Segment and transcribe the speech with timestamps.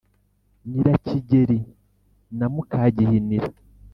[0.69, 1.59] nyirakigeri
[2.37, 3.49] na muka gihinira